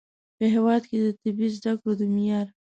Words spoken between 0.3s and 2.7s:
په هیواد کې د طبي زده کړو د معیار